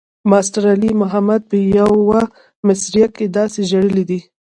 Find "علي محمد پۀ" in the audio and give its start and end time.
0.73-1.59